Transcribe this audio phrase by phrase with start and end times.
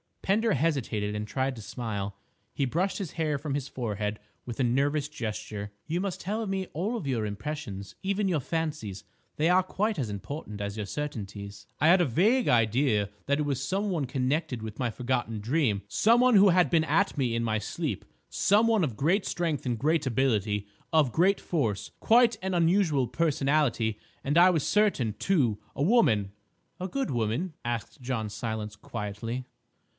[0.23, 2.15] Pender hesitated and tried to smile.
[2.53, 5.73] He brushed his hair from his forehead with a nervous gesture.
[5.87, 9.03] "You must tell me all your impressions, even your fancies;
[9.35, 13.45] they are quite as important as your certainties." "I had a vague idea that it
[13.45, 17.35] was some one connected with my forgotten dream, some one who had been at me
[17.35, 23.05] in my sleep, some one of great strength and great ability—of great force—quite an unusual
[23.05, 26.31] personality—and, I was certain, too—a woman."
[26.79, 29.45] "A good woman?" asked John Silence quietly.